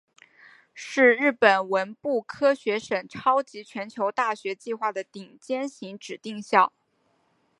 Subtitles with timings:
[0.73, 6.73] 是日本文部科学省超级全球大学计划的顶尖型指定校。